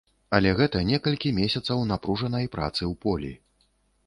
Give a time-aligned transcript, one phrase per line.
[0.37, 3.31] Але гэта некалькі месяцаў напружанай працы ў полі.